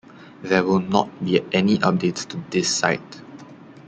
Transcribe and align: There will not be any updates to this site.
There 0.41 0.63
will 0.63 0.79
not 0.79 1.23
be 1.23 1.41
any 1.51 1.77
updates 1.77 2.27
to 2.29 2.43
this 2.49 2.75
site. 2.75 3.21